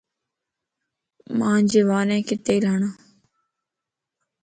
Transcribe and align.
مانجي 1.39 1.81
وارينکَ 1.89 2.29
تيل 2.45 2.63
ھڻ 2.71 2.81